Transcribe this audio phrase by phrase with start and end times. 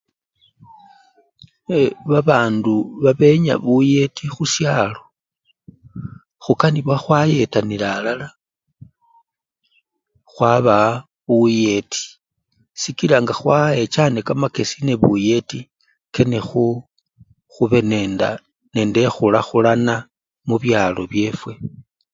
[1.79, 5.01] Ee babandu babenya buyeti hushalo,
[6.45, 8.27] hukanibwa hwayetanila alala
[10.31, 10.89] hwabawa
[11.27, 12.01] buyeti,
[12.81, 15.59] sikila nga hwawechane kamakesi nebuyeti
[16.13, 19.95] kene hu-hube nenda-nende ehulahulana
[20.47, 21.53] mubyalo byefwe